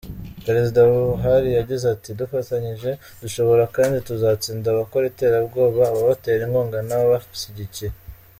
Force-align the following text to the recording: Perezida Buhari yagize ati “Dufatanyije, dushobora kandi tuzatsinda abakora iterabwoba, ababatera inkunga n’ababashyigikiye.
Perezida 0.45 0.79
Buhari 0.91 1.49
yagize 1.59 1.85
ati 1.95 2.09
“Dufatanyije, 2.19 2.91
dushobora 3.21 3.63
kandi 3.75 3.97
tuzatsinda 4.07 4.67
abakora 4.69 5.03
iterabwoba, 5.11 5.81
ababatera 5.87 6.41
inkunga 6.47 6.77
n’ababashyigikiye. 6.87 7.91